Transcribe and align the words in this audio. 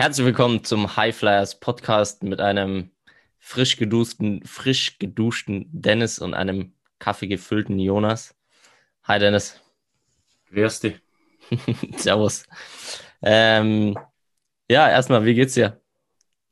Herzlich 0.00 0.24
willkommen 0.24 0.64
zum 0.64 0.96
High 0.96 1.14
Flyers 1.14 1.60
Podcast 1.60 2.22
mit 2.22 2.40
einem 2.40 2.90
frisch 3.38 3.76
geduschten, 3.76 4.42
frisch 4.46 4.98
geduschten 4.98 5.68
Dennis 5.72 6.20
und 6.20 6.32
einem 6.32 6.72
kaffeegefüllten 7.00 7.78
Jonas. 7.78 8.34
Hi 9.02 9.18
Dennis. 9.18 9.60
Grüß 10.54 10.80
dich. 10.80 11.02
Servus. 11.98 12.46
Ähm, 13.20 13.94
ja, 14.70 14.88
erstmal, 14.88 15.26
wie 15.26 15.34
geht's 15.34 15.52
dir? 15.52 15.82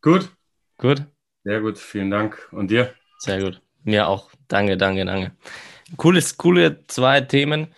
Gut. 0.02 0.28
Gut? 0.76 1.04
Sehr 1.42 1.62
gut, 1.62 1.78
vielen 1.78 2.10
Dank. 2.10 2.50
Und 2.52 2.70
dir? 2.70 2.92
Sehr 3.16 3.40
gut. 3.40 3.62
Mir 3.82 4.08
auch. 4.08 4.30
Danke, 4.48 4.76
danke, 4.76 5.06
danke. 5.06 5.34
Cooles, 5.96 6.36
coole 6.36 6.86
zwei 6.86 7.22
Themen 7.22 7.74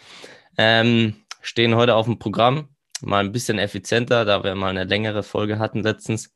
ähm, 0.58 1.14
stehen 1.42 1.76
heute 1.76 1.94
auf 1.94 2.06
dem 2.06 2.18
Programm 2.18 2.70
mal 3.02 3.24
ein 3.24 3.32
bisschen 3.32 3.58
effizienter, 3.58 4.24
da 4.24 4.44
wir 4.44 4.54
mal 4.54 4.70
eine 4.70 4.84
längere 4.84 5.22
Folge 5.22 5.58
hatten 5.58 5.82
letztens. 5.82 6.32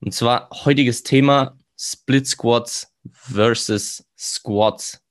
Und 0.00 0.12
zwar 0.12 0.50
heutiges 0.64 1.02
Thema 1.02 1.56
Split 1.76 2.26
Squats 2.26 2.94
versus 3.10 4.04
Squats. 4.16 5.02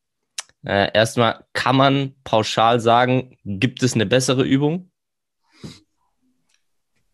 Äh, 0.63 0.91
erstmal 0.94 1.45
kann 1.53 1.75
man 1.75 2.16
pauschal 2.23 2.80
sagen, 2.80 3.38
gibt 3.44 3.84
es 3.84 3.94
eine 3.94 4.05
bessere 4.05 4.44
Übung? 4.44 4.91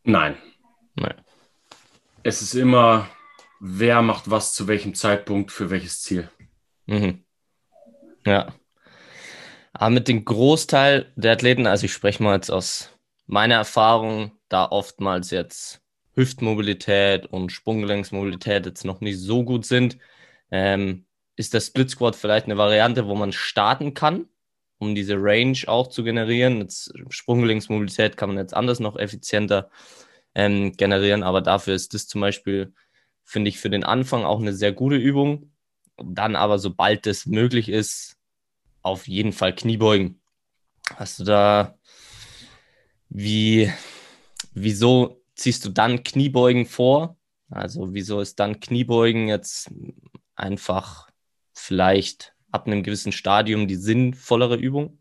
Nein. 0.03 0.37
Nein. 0.95 1.15
Es 2.23 2.41
ist 2.41 2.55
immer, 2.55 3.09
wer 3.59 4.01
macht 4.01 4.29
was 4.29 4.53
zu 4.53 4.67
welchem 4.67 4.95
Zeitpunkt 4.95 5.51
für 5.51 5.69
welches 5.69 6.01
Ziel. 6.01 6.29
Mhm. 6.85 7.23
Ja. 8.25 8.53
Aber 9.73 9.89
mit 9.91 10.07
dem 10.07 10.25
Großteil 10.25 11.11
der 11.15 11.33
Athleten, 11.33 11.67
also 11.67 11.85
ich 11.85 11.93
spreche 11.93 12.23
mal 12.23 12.35
jetzt 12.35 12.49
aus 12.49 12.96
meine 13.27 13.55
Erfahrung, 13.55 14.31
da 14.49 14.65
oftmals 14.65 15.31
jetzt 15.31 15.81
Hüftmobilität 16.15 17.27
und 17.27 17.51
Sprunggelenksmobilität 17.51 18.65
jetzt 18.65 18.85
noch 18.85 19.01
nicht 19.01 19.19
so 19.19 19.43
gut 19.43 19.65
sind, 19.65 19.97
ähm, 20.49 21.05
ist 21.35 21.53
der 21.53 21.61
Split 21.61 21.91
Squat 21.91 22.15
vielleicht 22.15 22.45
eine 22.45 22.57
Variante, 22.57 23.07
wo 23.07 23.15
man 23.15 23.31
starten 23.31 23.93
kann, 23.93 24.25
um 24.79 24.95
diese 24.95 25.15
Range 25.17 25.57
auch 25.67 25.87
zu 25.87 26.03
generieren. 26.03 26.59
Jetzt 26.59 26.91
Sprunggelenksmobilität 27.09 28.17
kann 28.17 28.29
man 28.29 28.37
jetzt 28.39 28.55
anders 28.55 28.79
noch 28.79 28.97
effizienter 28.97 29.69
ähm, 30.33 30.71
generieren, 30.73 31.23
aber 31.23 31.41
dafür 31.41 31.75
ist 31.75 31.93
das 31.93 32.07
zum 32.07 32.21
Beispiel, 32.21 32.73
finde 33.23 33.49
ich, 33.49 33.59
für 33.59 33.69
den 33.69 33.83
Anfang 33.83 34.23
auch 34.23 34.39
eine 34.39 34.53
sehr 34.53 34.71
gute 34.71 34.95
Übung. 34.95 35.51
Dann 35.97 36.35
aber, 36.35 36.59
sobald 36.59 37.05
es 37.07 37.25
möglich 37.25 37.69
ist, 37.69 38.17
auf 38.81 39.07
jeden 39.07 39.33
Fall 39.33 39.53
Kniebeugen. 39.53 40.21
Hast 40.95 41.19
du 41.19 41.23
da 41.23 41.77
wie, 43.09 43.71
wieso 44.53 45.21
ziehst 45.35 45.65
du 45.65 45.69
dann 45.69 46.03
Kniebeugen 46.03 46.65
vor? 46.65 47.17
Also 47.49 47.93
wieso 47.93 48.19
ist 48.19 48.39
dann 48.39 48.59
Kniebeugen 48.59 49.27
jetzt 49.27 49.71
einfach 50.35 51.09
vielleicht 51.53 52.33
ab 52.51 52.67
einem 52.67 52.83
gewissen 52.83 53.11
Stadium 53.11 53.67
die 53.67 53.75
sinnvollere 53.75 54.55
Übung? 54.55 54.99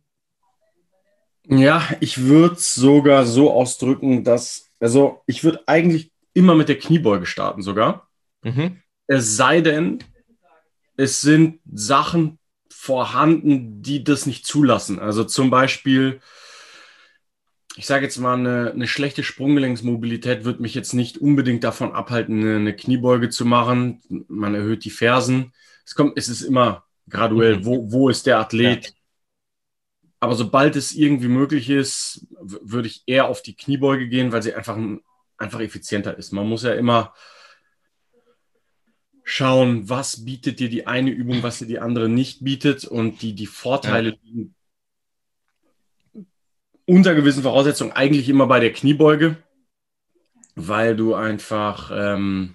Ja, 1.48 1.88
ich 2.00 2.22
würde 2.22 2.56
es 2.56 2.74
sogar 2.74 3.24
so 3.24 3.52
ausdrücken, 3.52 4.24
dass, 4.24 4.70
also 4.80 5.22
ich 5.26 5.44
würde 5.44 5.62
eigentlich 5.66 6.12
immer 6.34 6.54
mit 6.54 6.68
der 6.68 6.78
Kniebeuge 6.78 7.26
starten 7.26 7.62
sogar. 7.62 8.08
Mhm. 8.42 8.82
Es 9.06 9.36
sei 9.36 9.60
denn, 9.60 10.02
es 10.96 11.20
sind 11.20 11.60
Sachen 11.72 12.38
vorhanden, 12.68 13.82
die 13.82 14.02
das 14.02 14.26
nicht 14.26 14.44
zulassen. 14.46 14.98
Also 14.98 15.24
zum 15.24 15.50
Beispiel, 15.50 16.20
ich 17.76 17.84
sage 17.86 18.04
jetzt 18.04 18.16
mal, 18.16 18.38
eine, 18.38 18.72
eine 18.72 18.88
schlechte 18.88 19.22
Sprunggelenksmobilität 19.22 20.44
wird 20.44 20.60
mich 20.60 20.74
jetzt 20.74 20.94
nicht 20.94 21.18
unbedingt 21.18 21.62
davon 21.62 21.92
abhalten, 21.92 22.40
eine, 22.40 22.56
eine, 22.56 22.74
Kniebeuge 22.74 23.28
zu 23.28 23.44
machen. 23.44 24.00
Man 24.28 24.54
erhöht 24.54 24.84
die 24.86 24.90
Fersen. 24.90 25.52
Es 25.84 25.94
kommt, 25.94 26.16
es 26.16 26.28
ist 26.28 26.40
immer 26.40 26.86
graduell, 27.08 27.58
mhm. 27.58 27.64
wo, 27.66 27.92
wo 27.92 28.08
ist 28.08 28.26
der 28.26 28.38
Athlet. 28.38 28.86
Ja. 28.86 28.92
Aber 30.20 30.34
sobald 30.34 30.74
es 30.74 30.94
irgendwie 30.94 31.28
möglich 31.28 31.68
ist, 31.68 32.26
würde 32.40 32.88
ich 32.88 33.02
eher 33.04 33.28
auf 33.28 33.42
die 33.42 33.54
Kniebeuge 33.54 34.08
gehen, 34.08 34.32
weil 34.32 34.42
sie 34.42 34.54
einfach, 34.54 34.78
einfach 35.36 35.60
effizienter 35.60 36.16
ist. 36.16 36.32
Man 36.32 36.48
muss 36.48 36.62
ja 36.62 36.72
immer 36.72 37.12
schauen, 39.22 39.86
was 39.86 40.24
bietet 40.24 40.60
dir 40.60 40.70
die 40.70 40.86
eine 40.86 41.10
Übung, 41.10 41.42
was 41.42 41.58
dir 41.58 41.66
die 41.66 41.78
andere 41.78 42.08
nicht 42.08 42.42
bietet. 42.42 42.86
Und 42.86 43.20
die, 43.20 43.34
die 43.34 43.46
Vorteile 43.46 44.10
ja. 44.10 44.16
liegen 44.22 44.55
unter 46.86 47.14
gewissen 47.14 47.42
Voraussetzungen 47.42 47.92
eigentlich 47.92 48.28
immer 48.28 48.46
bei 48.46 48.60
der 48.60 48.72
Kniebeuge, 48.72 49.36
weil 50.54 50.96
du 50.96 51.14
einfach, 51.14 51.90
ähm, 51.92 52.54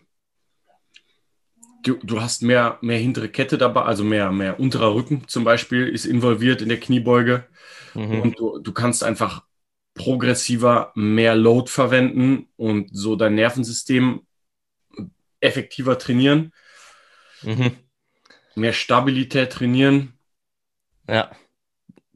du, 1.83 1.95
du 2.01 2.21
hast 2.21 2.41
mehr, 2.41 2.79
mehr 2.81 2.97
hintere 2.97 3.29
Kette 3.29 3.57
dabei, 3.57 3.83
also 3.83 4.03
mehr, 4.03 4.31
mehr 4.31 4.59
unterer 4.59 4.95
Rücken 4.95 5.27
zum 5.27 5.43
Beispiel 5.43 5.87
ist 5.87 6.05
involviert 6.05 6.61
in 6.61 6.69
der 6.69 6.79
Kniebeuge 6.79 7.45
mhm. 7.93 8.21
und 8.21 8.39
du, 8.39 8.59
du 8.59 8.71
kannst 8.71 9.03
einfach 9.03 9.43
progressiver 9.93 10.91
mehr 10.95 11.35
Load 11.35 11.69
verwenden 11.69 12.47
und 12.55 12.89
so 12.93 13.15
dein 13.15 13.35
Nervensystem 13.35 14.25
effektiver 15.41 15.97
trainieren, 15.97 16.53
mhm. 17.41 17.71
mehr 18.55 18.73
Stabilität 18.73 19.51
trainieren. 19.51 20.13
Ja, 21.07 21.31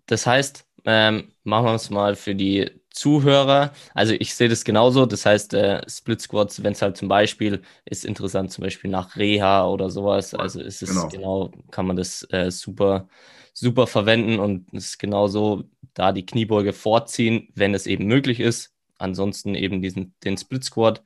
das 0.06 0.26
heißt, 0.26 0.66
ähm, 0.86 1.32
machen 1.44 1.66
wir 1.66 1.76
es 1.76 1.90
mal 1.90 2.16
für 2.16 2.36
die 2.36 2.72
Zuhörer. 2.92 3.74
Also 3.94 4.14
ich 4.14 4.36
sehe 4.36 4.50
das 4.50 4.64
genauso. 4.64 5.06
Das 5.06 5.26
heißt, 5.26 5.54
äh, 5.54 5.82
Split 5.90 6.22
Squats, 6.22 6.64
wenn 6.64 6.74
es 6.74 6.82
halt 6.82 6.96
zum 6.98 7.08
Beispiel 7.10 7.62
ist 7.86 8.06
interessant, 8.06 8.52
zum 8.52 8.64
Beispiel 8.64 8.90
nach 8.90 9.16
Reha 9.18 9.68
oder 9.68 9.90
sowas. 9.90 10.34
Also 10.34 10.62
ist 10.62 10.82
es 10.82 10.90
genau, 10.90 11.10
genau 11.10 11.52
kann 11.72 11.88
man 11.88 11.98
das 11.98 12.26
äh, 12.32 12.52
super, 12.52 13.08
super 13.54 13.88
verwenden 13.88 14.40
und 14.40 14.74
es 14.74 14.86
ist 14.92 15.00
genauso 15.00 15.66
da 15.94 16.12
die 16.12 16.26
Kniebeuge 16.26 16.74
vorziehen, 16.74 17.50
wenn 17.56 17.74
es 17.74 17.88
eben 17.88 18.06
möglich 18.06 18.40
ist. 18.40 18.74
Ansonsten 18.98 19.56
eben 19.56 19.82
diesen, 19.82 20.16
den 20.24 20.38
Split 20.38 20.64
Squat. 20.64 21.04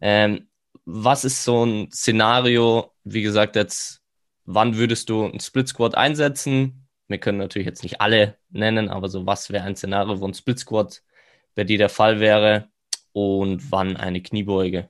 Ähm, 0.00 0.48
was 0.84 1.24
ist 1.24 1.44
so 1.44 1.64
ein 1.64 1.90
Szenario, 1.90 2.94
wie 3.04 3.22
gesagt, 3.22 3.56
jetzt, 3.56 4.02
wann 4.44 4.76
würdest 4.76 5.10
du 5.10 5.24
einen 5.24 5.40
Split 5.40 5.68
Squat 5.68 5.96
einsetzen? 5.96 6.87
Wir 7.08 7.18
können 7.18 7.38
natürlich 7.38 7.66
jetzt 7.66 7.82
nicht 7.82 8.00
alle 8.00 8.36
nennen, 8.50 8.88
aber 8.88 9.08
so 9.08 9.26
was 9.26 9.50
wäre 9.50 9.64
ein 9.64 9.76
Szenario, 9.76 10.20
wo 10.20 10.26
ein 10.26 10.34
Split 10.34 10.58
Squat 10.58 11.02
bei 11.54 11.64
dir 11.64 11.78
der 11.78 11.88
Fall 11.88 12.20
wäre 12.20 12.68
und 13.12 13.72
wann 13.72 13.96
eine 13.96 14.22
Kniebeuge. 14.22 14.88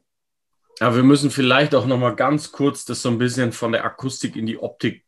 Ja, 0.81 0.95
wir 0.95 1.03
müssen 1.03 1.31
vielleicht 1.31 1.75
auch 1.75 1.87
noch 1.87 1.99
mal 1.99 2.15
ganz 2.15 2.53
kurz 2.53 2.85
das 2.85 3.03
so 3.03 3.09
ein 3.09 3.19
bisschen 3.19 3.53
von 3.53 3.73
der 3.73 3.85
Akustik 3.85 4.37
in 4.37 4.47
die 4.47 4.59
Optik 4.59 5.05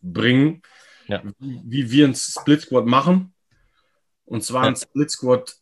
bringen, 0.00 0.62
ja. 1.08 1.22
wie, 1.38 1.60
wie, 1.64 1.90
wir 1.90 2.04
einen 2.04 2.14
Split 2.14 2.62
Squat 2.62 2.86
machen. 2.86 3.34
Und 4.26 4.44
zwar 4.44 4.62
ja. 4.64 4.68
ein 4.68 4.76
Split 4.76 5.10
Squat 5.10 5.56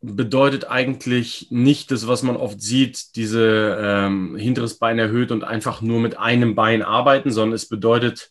bedeutet 0.00 0.64
eigentlich 0.64 1.48
nicht 1.50 1.90
das, 1.90 2.06
was 2.06 2.22
man 2.22 2.36
oft 2.36 2.60
sieht, 2.60 3.16
diese 3.16 3.78
ähm, 3.80 4.36
hinteres 4.36 4.78
Bein 4.78 4.98
erhöht 4.98 5.30
und 5.30 5.44
einfach 5.44 5.80
nur 5.80 6.00
mit 6.00 6.18
einem 6.18 6.54
Bein 6.54 6.82
arbeiten, 6.82 7.30
sondern 7.30 7.54
es 7.54 7.68
bedeutet, 7.68 8.30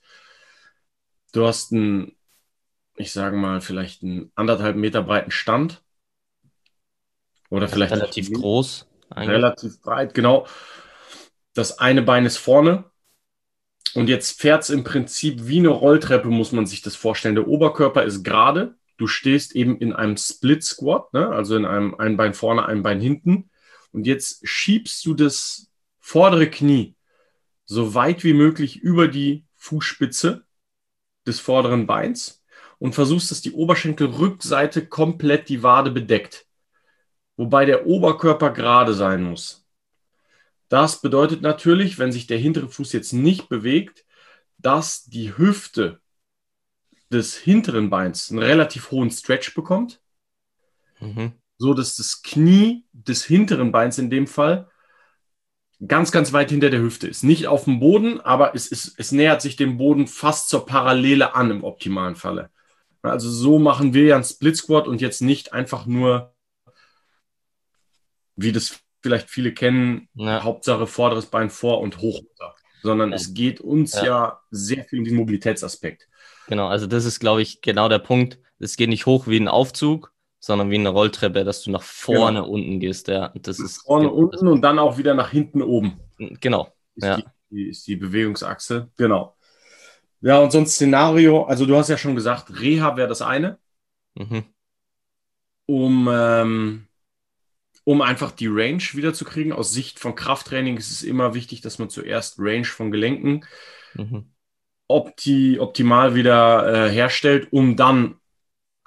Du 1.34 1.48
hast 1.48 1.74
einen, 1.74 2.16
ich 2.96 3.12
sage 3.12 3.36
mal, 3.36 3.60
vielleicht 3.60 4.04
einen 4.04 4.32
anderthalb 4.36 4.78
Meter 4.78 5.02
breiten 5.02 5.32
Stand. 5.32 5.84
Oder 7.50 7.68
vielleicht. 7.68 7.92
Relativ 7.92 8.32
groß. 8.32 8.88
Eigentlich. 9.10 9.36
Relativ 9.36 9.82
breit, 9.82 10.14
genau. 10.14 10.48
Das 11.54 11.80
eine 11.80 12.04
Bein 12.04 12.26
ist 12.26 12.38
vorne. 12.38 12.86
Und 13.96 14.09
jetzt 14.09 14.40
fährt 14.40 14.64
es 14.64 14.70
im 14.70 14.84
Prinzip 14.84 15.47
wie 15.47 15.59
eine 15.59 15.70
Rolltreppe, 15.70 16.30
muss 16.30 16.52
man 16.52 16.66
sich 16.66 16.82
das 16.82 16.96
vorstellen. 16.96 17.36
Der 17.36 17.47
Oberkörper 17.47 18.03
ist 18.03 18.24
gerade. 18.24 18.76
Du 18.97 19.08
stehst 19.08 19.56
eben 19.56 19.78
in 19.79 19.91
einem 19.94 20.18
Split 20.18 20.64
Squat, 20.64 21.14
ne? 21.14 21.29
also 21.29 21.56
in 21.56 21.66
einem 21.66 21.96
ein 21.96 22.16
Bein 22.16 22.34
vorne, 22.34 22.66
ein 22.66 22.84
Bein 22.84 23.02
hinten. 23.02 23.50
Und 23.91 24.08
jetzt 24.08 24.47
schiebst 24.47 25.06
du 25.06 25.14
das 25.14 25.72
vordere 26.00 26.50
Knie 26.50 26.96
so 27.66 27.96
weit 27.96 28.24
wie 28.24 28.34
möglich 28.34 28.78
über 28.78 29.08
die 29.08 29.46
Fußspitze 29.56 30.46
des 31.25 31.40
vorderen 31.40 31.87
Beins 31.87 32.43
und 32.79 32.93
versuchst, 32.96 33.31
dass 33.31 33.41
die 33.41 33.53
Oberschenkelrückseite 33.53 34.87
komplett 34.87 35.49
die 35.49 35.64
Wade 35.64 35.91
bedeckt. 35.91 36.46
Wobei 37.37 37.66
der 37.66 37.85
Oberkörper 37.87 38.52
gerade 38.52 38.93
sein 38.93 39.23
muss. 39.23 39.66
Das 40.70 41.02
bedeutet 41.02 41.41
natürlich, 41.41 41.99
wenn 41.99 42.11
sich 42.11 42.28
der 42.28 42.37
hintere 42.37 42.67
Fuß 42.67 42.93
jetzt 42.93 43.14
nicht 43.14 43.47
bewegt, 43.49 44.05
dass 44.58 45.05
die 45.05 45.37
Hüfte 45.37 46.02
des 47.11 47.35
hinteren 47.37 47.90
Beins 47.90 48.31
einen 48.31 48.40
relativ 48.40 48.91
hohen 48.91 49.11
Stretch 49.11 49.53
bekommt, 49.53 50.02
mhm. 50.99 51.34
so 51.58 51.73
dass 51.73 51.96
das 51.96 52.22
Knie 52.23 52.85
des 52.91 53.23
hinteren 53.23 53.72
Beins 53.72 53.97
in 53.97 54.09
dem 54.09 54.26
Fall 54.26 54.69
ganz, 55.88 56.12
ganz 56.12 56.34
weit 56.34 56.50
hinter 56.50 56.70
der 56.70 56.82
Hüfte 56.82 57.08
ist. 57.08 57.24
Nicht 57.24 57.47
auf 57.47 57.66
dem 57.66 57.80
Boden, 57.80 58.22
aber 58.22 58.56
es, 58.56 58.68
ist, 58.68 58.96
es 58.97 59.12
nähert 59.12 59.41
sich 59.41 59.56
dem 59.56 59.78
Boden 59.78 60.08
fast 60.08 60.50
zur 60.50 60.66
Parallele 60.66 61.35
an 61.35 61.52
im 61.52 61.64
optimalen 61.64 62.16
Falle. 62.16 62.50
Also 63.02 63.30
so 63.30 63.59
machen 63.59 63.94
wir 63.94 64.06
ja 64.06 64.16
einen 64.16 64.24
Split 64.24 64.56
Squat 64.56 64.88
und 64.88 65.02
jetzt 65.02 65.22
nicht 65.22 65.52
einfach 65.53 65.85
nur, 65.85 66.34
wie 68.35 68.52
das 68.52 68.80
vielleicht 69.02 69.30
viele 69.30 69.53
kennen, 69.53 70.08
Ja. 70.14 70.44
Hauptsache 70.44 70.88
vorderes 70.88 71.26
Bein 71.26 71.50
vor 71.50 71.82
und 71.82 71.97
hoch 72.00 72.20
runter. 72.20 72.56
Sondern 72.82 73.09
Ja. 73.09 73.16
es 73.18 73.34
geht 73.34 73.59
uns 73.59 73.94
Ja. 73.96 74.06
ja. 74.06 74.40
sehr 74.52 74.86
viel 74.86 75.00
um 75.00 75.06
den 75.06 75.16
Mobilitätsaspekt. 75.16 76.08
Genau, 76.47 76.68
also 76.68 76.88
das 76.88 77.06
ist, 77.06 77.20
glaube 77.20 77.41
ich, 77.41 77.62
genau 77.62 77.90
der 77.90 78.00
Punkt. 78.00 78.40
Es 78.59 78.78
geht 78.78 78.90
nicht 78.90 79.06
hoch 79.06 79.28
wie 79.28 79.38
ein 79.38 79.47
Aufzug, 79.50 80.13
sondern 80.43 80.69
wie 80.69 80.75
eine 80.75 80.90
Rolltreppe, 80.90 81.45
dass 81.45 81.63
du 81.63 81.72
nach 81.72 81.84
vorne 81.84 82.43
unten 82.43 82.81
gehst. 82.81 83.07
Ja, 83.07 83.31
das 83.34 83.59
ist 83.61 83.84
Vorne 83.84 84.09
genau 84.09 84.17
unten 84.19 84.49
und 84.49 84.61
dann 84.61 84.78
auch 84.78 84.97
wieder 84.97 85.13
nach 85.13 85.29
hinten 85.29 85.61
oben. 85.61 86.01
Genau. 86.17 86.67
Ist, 86.95 87.05
Ja. 87.05 87.22
die, 87.49 87.69
ist 87.69 87.87
die 87.87 87.95
Bewegungsachse. 87.95 88.91
Genau. 88.97 89.37
Ja, 90.19 90.40
und 90.40 90.51
sonst 90.51 90.73
Szenario, 90.73 91.43
also 91.43 91.66
du 91.66 91.78
hast 91.78 91.87
ja 91.87 91.97
schon 91.97 92.16
gesagt, 92.16 92.59
Reha 92.59 92.97
wäre 92.97 93.07
das 93.07 93.22
eine, 93.22 93.57
Mhm. 94.16 94.43
um, 95.66 96.09
ähm, 96.11 96.87
um 97.85 98.01
einfach 98.01 98.31
die 98.31 98.47
Range 98.47 98.84
wiederzukriegen. 98.93 99.53
Aus 99.53 99.72
Sicht 99.72 99.97
von 99.99 100.13
Krafttraining 100.16 100.75
ist 100.75 100.91
es 100.91 101.03
immer 101.03 101.34
wichtig, 101.34 101.61
dass 101.61 101.79
man 101.79 101.90
zuerst 101.90 102.35
Range 102.37 102.66
von 102.66 102.91
Gelenken 102.91 103.45
Mhm. 103.95 104.25
opti 104.90 105.57
optimal 105.59 106.16
wieder 106.16 106.87
äh, 106.87 106.91
herstellt, 106.91 107.47
um 107.51 107.78
dann 107.78 108.16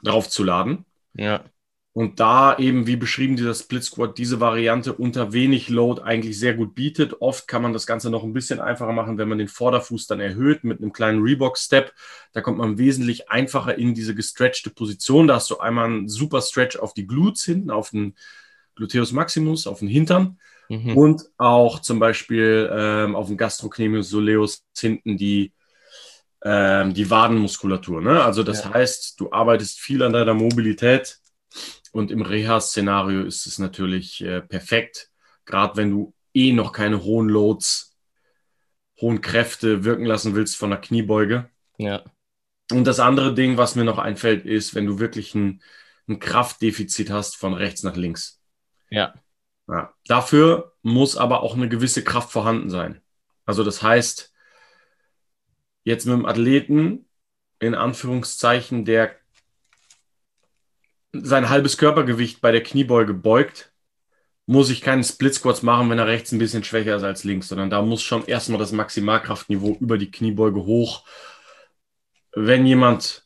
draufzuladen. 0.02 0.85
Ja, 1.18 1.44
Und 1.92 2.20
da 2.20 2.58
eben, 2.58 2.86
wie 2.86 2.96
beschrieben, 2.96 3.36
dieser 3.36 3.54
Split 3.54 3.82
Squat 3.84 4.18
diese 4.18 4.38
Variante 4.38 4.92
unter 4.92 5.32
wenig 5.32 5.70
Load 5.70 6.02
eigentlich 6.02 6.38
sehr 6.38 6.52
gut 6.52 6.74
bietet. 6.74 7.22
Oft 7.22 7.48
kann 7.48 7.62
man 7.62 7.72
das 7.72 7.86
Ganze 7.86 8.10
noch 8.10 8.22
ein 8.22 8.34
bisschen 8.34 8.60
einfacher 8.60 8.92
machen, 8.92 9.16
wenn 9.16 9.30
man 9.30 9.38
den 9.38 9.48
Vorderfuß 9.48 10.06
dann 10.06 10.20
erhöht 10.20 10.62
mit 10.62 10.82
einem 10.82 10.92
kleinen 10.92 11.22
Reebok-Step. 11.22 11.94
Da 12.34 12.42
kommt 12.42 12.58
man 12.58 12.76
wesentlich 12.76 13.30
einfacher 13.30 13.78
in 13.78 13.94
diese 13.94 14.14
gestretchte 14.14 14.68
Position. 14.68 15.26
Da 15.26 15.36
hast 15.36 15.48
du 15.48 15.58
einmal 15.58 15.86
einen 15.86 16.08
super 16.08 16.42
Stretch 16.42 16.76
auf 16.76 16.92
die 16.92 17.06
Glutes 17.06 17.44
hinten, 17.44 17.70
auf 17.70 17.90
den 17.90 18.14
Gluteus 18.74 19.12
Maximus, 19.12 19.66
auf 19.66 19.78
den 19.78 19.88
Hintern 19.88 20.38
mhm. 20.68 20.96
und 20.96 21.22
auch 21.38 21.80
zum 21.80 21.98
Beispiel 21.98 22.68
ähm, 22.72 23.16
auf 23.16 23.28
dem 23.28 23.38
Gastrocnemius 23.38 24.10
soleus 24.10 24.64
hinten 24.76 25.16
die, 25.16 25.52
ähm, 26.44 26.94
die 26.94 27.10
Wadenmuskulatur. 27.10 28.00
Ne? 28.02 28.22
Also 28.22 28.42
das 28.42 28.64
Ja. 28.64 28.74
heißt, 28.74 29.20
du 29.20 29.32
arbeitest 29.32 29.80
viel 29.80 30.02
an 30.02 30.12
deiner 30.12 30.34
Mobilität 30.34 31.18
und 31.92 32.10
im 32.10 32.22
Reha-Szenario 32.22 33.22
ist 33.22 33.46
es 33.46 33.58
natürlich 33.58 34.22
äh, 34.22 34.42
perfekt, 34.42 35.10
gerade 35.44 35.76
wenn 35.76 35.90
du 35.90 36.14
eh 36.34 36.52
noch 36.52 36.72
keine 36.72 37.02
hohen 37.02 37.28
Loads, 37.28 37.96
hohen 39.00 39.20
Kräfte 39.20 39.84
wirken 39.84 40.04
lassen 40.04 40.34
willst 40.34 40.56
von 40.56 40.70
der 40.70 40.80
Kniebeuge. 40.80 41.48
ja, 41.78 42.04
Und 42.70 42.84
das 42.84 43.00
andere 43.00 43.34
Ding, 43.34 43.56
was 43.56 43.74
mir 43.76 43.84
noch 43.84 43.98
einfällt, 43.98 44.44
ist, 44.44 44.74
wenn 44.74 44.86
du 44.86 44.98
wirklich 44.98 45.34
ein, 45.34 45.62
ein 46.08 46.18
Kraftdefizit 46.18 47.10
hast 47.10 47.36
von 47.36 47.54
rechts 47.54 47.82
nach 47.82 47.96
links. 47.96 48.40
ja, 48.90 49.14
Ja. 49.68 49.94
Dafür 50.06 50.74
muss 50.82 51.16
aber 51.16 51.42
auch 51.42 51.54
eine 51.54 51.68
gewisse 51.68 52.04
Kraft 52.04 52.30
vorhanden 52.30 52.70
sein. 52.70 53.00
Also 53.44 53.64
das 53.64 53.82
heißt, 53.82 54.32
jetzt 55.86 56.04
mit 56.04 56.16
dem 56.18 56.26
Athleten, 56.26 57.06
in 57.60 57.74
Anführungszeichen, 57.74 58.84
der 58.84 59.14
sein 61.12 61.48
halbes 61.48 61.78
Körpergewicht 61.78 62.40
bei 62.40 62.50
der 62.52 62.62
Kniebeuge 62.62 63.14
beugt, 63.14 63.72
muss 64.46 64.68
ich 64.68 64.80
keine 64.80 65.04
Split 65.04 65.34
Squats 65.34 65.62
machen, 65.62 65.88
wenn 65.88 65.98
er 65.98 66.08
rechts 66.08 66.32
ein 66.32 66.38
bisschen 66.38 66.64
schwächer 66.64 66.96
ist 66.96 67.04
als 67.04 67.24
links, 67.24 67.48
sondern 67.48 67.70
da 67.70 67.82
muss 67.82 68.02
schon 68.02 68.26
erstmal 68.26 68.58
das 68.58 68.72
Maximalkraftniveau 68.72 69.76
über 69.80 69.96
die 69.96 70.10
Kniebeuge 70.10 70.64
hoch. 70.64 71.06
Wenn 72.34 72.66
jemand 72.66 73.24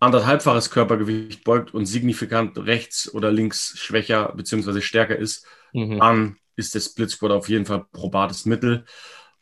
anderthalbfaches 0.00 0.70
Körpergewicht 0.70 1.44
beugt 1.44 1.72
und 1.72 1.86
signifikant 1.86 2.58
rechts 2.58 3.12
oder 3.14 3.30
links 3.30 3.78
schwächer 3.78 4.32
bzw. 4.34 4.80
stärker 4.80 5.16
ist, 5.16 5.46
mhm. 5.72 6.00
dann 6.00 6.36
ist 6.56 6.74
der 6.74 6.80
Split 6.80 7.10
Squat 7.10 7.30
auf 7.30 7.48
jeden 7.48 7.66
Fall 7.66 7.86
probates 7.92 8.46
Mittel, 8.46 8.84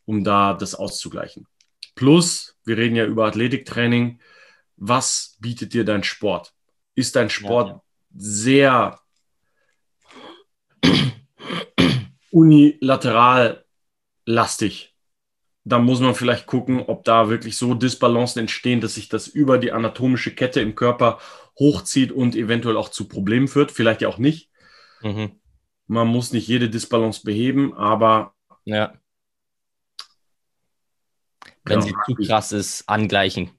um 0.05 0.23
da 0.23 0.53
das 0.53 0.75
auszugleichen. 0.75 1.47
Plus, 1.95 2.57
wir 2.65 2.77
reden 2.77 2.95
ja 2.95 3.05
über 3.05 3.25
Athletiktraining. 3.25 4.19
Was 4.77 5.37
bietet 5.39 5.73
dir 5.73 5.85
dein 5.85 6.03
Sport? 6.03 6.53
Ist 6.95 7.15
dein 7.15 7.29
Sport 7.29 7.69
Ja, 7.69 7.73
ja. 7.75 7.83
sehr 8.15 8.99
unilateral 12.31 13.65
lastig? 14.25 14.95
Dann 15.63 15.85
muss 15.85 15.99
man 15.99 16.15
vielleicht 16.15 16.47
gucken, 16.47 16.81
ob 16.87 17.03
da 17.03 17.29
wirklich 17.29 17.55
so 17.55 17.75
Disbalancen 17.75 18.39
entstehen, 18.39 18.81
dass 18.81 18.95
sich 18.95 19.09
das 19.09 19.27
über 19.27 19.59
die 19.59 19.71
anatomische 19.71 20.33
Kette 20.33 20.59
im 20.59 20.73
Körper 20.73 21.19
hochzieht 21.59 22.11
und 22.11 22.35
eventuell 22.35 22.77
auch 22.77 22.89
zu 22.89 23.07
Problemen 23.07 23.47
führt. 23.47 23.71
Vielleicht 23.71 24.01
ja 24.01 24.07
auch 24.07 24.17
nicht. 24.17 24.49
Mhm. 25.01 25.39
Man 25.85 26.07
muss 26.07 26.33
nicht 26.33 26.47
jede 26.47 26.69
Disbalance 26.69 27.21
beheben, 27.23 27.73
aber 27.75 28.33
ja. 28.65 28.93
Wenn 31.63 31.79
Genau. 31.81 32.03
sie 32.07 32.13
zu 32.15 32.27
krass 32.27 32.51
ist, 32.51 32.87
angleichen. 32.89 33.51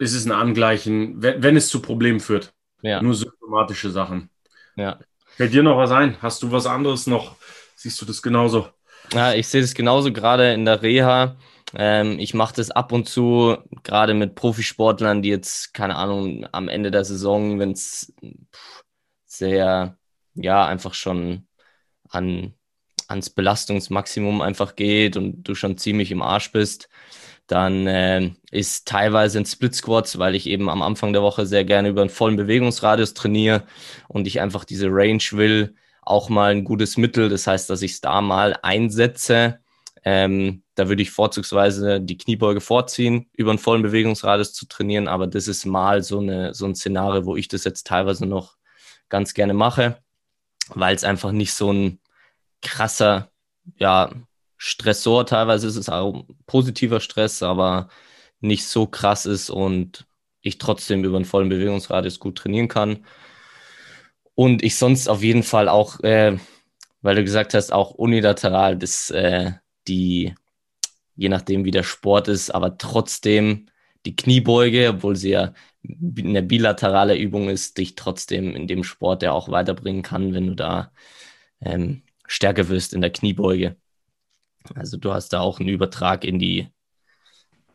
es 0.00 0.12
ist 0.12 0.26
ein 0.26 0.32
Angleichen, 0.32 1.22
wenn, 1.22 1.42
wenn 1.42 1.56
es 1.56 1.68
zu 1.68 1.80
Problemen 1.80 2.20
führt. 2.20 2.52
Ja, 2.82 3.02
Nur 3.02 3.14
symptomatische 3.14 3.90
Sachen. 3.90 4.30
ja. 4.76 4.98
Fällt 5.36 5.52
dir 5.52 5.64
noch 5.64 5.76
was 5.76 5.90
ein? 5.90 6.20
Hast 6.22 6.42
du 6.44 6.52
was 6.52 6.64
anderes 6.66 7.08
noch? 7.08 7.34
Siehst 7.74 8.00
du 8.00 8.06
das 8.06 8.22
genauso? 8.22 8.68
Ja, 9.12 9.34
ich 9.34 9.48
sehe 9.48 9.60
das 9.62 9.74
genauso 9.74 10.12
gerade 10.12 10.52
in 10.52 10.64
der 10.64 10.80
Reha. 10.82 11.36
Ähm, 11.74 12.20
ich 12.20 12.34
mache 12.34 12.54
das 12.54 12.70
ab 12.70 12.92
und 12.92 13.08
zu, 13.08 13.56
gerade 13.82 14.14
mit 14.14 14.36
Profisportlern, 14.36 15.22
die 15.22 15.30
jetzt, 15.30 15.74
keine 15.74 15.96
Ahnung, 15.96 16.46
am 16.52 16.68
Ende 16.68 16.92
der 16.92 17.04
Saison, 17.04 17.58
wenn 17.58 17.72
es 17.72 18.12
sehr, 19.26 19.98
ja, 20.34 20.66
einfach 20.66 20.94
schon 20.94 21.48
an, 22.08 22.54
ans 23.08 23.30
Belastungsmaximum 23.30 24.40
einfach 24.40 24.76
geht 24.76 25.16
und 25.16 25.42
du 25.44 25.54
schon 25.54 25.78
ziemlich 25.78 26.10
im 26.10 26.22
Arsch 26.22 26.52
bist, 26.52 26.88
dann 27.46 27.86
äh, 27.86 28.30
ist 28.50 28.88
teilweise 28.88 29.38
ein 29.38 29.46
Split 29.46 29.74
Squats, 29.74 30.18
weil 30.18 30.34
ich 30.34 30.46
eben 30.46 30.68
am 30.70 30.82
Anfang 30.82 31.12
der 31.12 31.22
Woche 31.22 31.46
sehr 31.46 31.64
gerne 31.64 31.90
über 31.90 32.00
einen 32.00 32.10
vollen 32.10 32.36
Bewegungsradius 32.36 33.14
trainiere 33.14 33.64
und 34.08 34.26
ich 34.26 34.40
einfach 34.40 34.64
diese 34.64 34.88
Range 34.90 35.22
will, 35.32 35.74
auch 36.02 36.28
mal 36.28 36.52
ein 36.52 36.64
gutes 36.64 36.96
Mittel. 36.96 37.28
Das 37.28 37.46
heißt, 37.46 37.68
dass 37.68 37.82
ich 37.82 37.92
es 37.92 38.00
da 38.00 38.20
mal 38.20 38.56
einsetze. 38.62 39.60
Ähm, 40.04 40.62
da 40.74 40.88
würde 40.88 41.02
ich 41.02 41.10
vorzugsweise 41.10 42.00
die 42.00 42.18
Kniebeuge 42.18 42.60
vorziehen, 42.60 43.30
über 43.32 43.50
einen 43.50 43.58
vollen 43.58 43.82
Bewegungsradius 43.82 44.52
zu 44.52 44.66
trainieren. 44.66 45.08
Aber 45.08 45.26
das 45.26 45.48
ist 45.48 45.64
mal 45.66 46.02
so, 46.02 46.20
eine, 46.20 46.52
so 46.54 46.66
ein 46.66 46.74
Szenario, 46.74 47.24
wo 47.26 47.36
ich 47.36 47.48
das 47.48 47.64
jetzt 47.64 47.86
teilweise 47.86 48.26
noch 48.26 48.56
ganz 49.08 49.34
gerne 49.34 49.54
mache, 49.54 49.98
weil 50.68 50.94
es 50.94 51.04
einfach 51.04 51.32
nicht 51.32 51.54
so 51.54 51.72
ein 51.72 52.00
krasser, 52.64 53.30
ja, 53.76 54.10
Stressor 54.56 55.26
teilweise 55.26 55.66
ist 55.68 55.76
es 55.76 55.88
auch 55.88 56.24
positiver 56.46 57.00
Stress, 57.00 57.42
aber 57.42 57.88
nicht 58.40 58.66
so 58.66 58.86
krass 58.86 59.26
ist 59.26 59.50
und 59.50 60.06
ich 60.40 60.58
trotzdem 60.58 61.04
über 61.04 61.16
einen 61.16 61.24
vollen 61.24 61.48
Bewegungsradius 61.48 62.18
gut 62.20 62.38
trainieren 62.38 62.68
kann. 62.68 63.04
Und 64.34 64.62
ich 64.62 64.76
sonst 64.76 65.08
auf 65.08 65.22
jeden 65.22 65.42
Fall 65.42 65.68
auch, 65.68 66.00
äh, 66.00 66.38
weil 67.02 67.16
du 67.16 67.24
gesagt 67.24 67.54
hast, 67.54 67.72
auch 67.72 67.90
unilateral, 67.92 68.76
das, 68.78 69.10
äh, 69.10 69.52
die, 69.88 70.34
je 71.16 71.28
nachdem 71.28 71.64
wie 71.64 71.70
der 71.70 71.82
Sport 71.82 72.28
ist, 72.28 72.50
aber 72.50 72.78
trotzdem 72.78 73.68
die 74.06 74.16
Kniebeuge, 74.16 74.90
obwohl 74.90 75.16
sie 75.16 75.30
ja 75.30 75.54
eine 75.84 76.42
bilaterale 76.42 77.16
Übung 77.16 77.48
ist, 77.48 77.78
dich 77.78 77.94
trotzdem 77.94 78.56
in 78.56 78.66
dem 78.66 78.84
Sport 78.84 79.22
ja 79.22 79.32
auch 79.32 79.50
weiterbringen 79.50 80.02
kann, 80.02 80.34
wenn 80.34 80.46
du 80.46 80.54
da 80.54 80.92
ähm, 81.60 82.02
stärker 82.26 82.68
wirst 82.68 82.94
in 82.94 83.00
der 83.00 83.10
Kniebeuge. 83.10 83.76
Also 84.74 84.96
du 84.96 85.12
hast 85.12 85.30
da 85.32 85.40
auch 85.40 85.60
einen 85.60 85.68
Übertrag 85.68 86.24
in 86.24 86.38
die 86.38 86.68